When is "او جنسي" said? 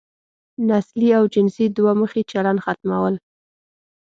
1.17-1.65